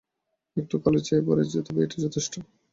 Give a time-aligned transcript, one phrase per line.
[0.57, 2.33] একটু কালোর ছোয়া পেয়েছে, তবে এটাই যথেষ্ট।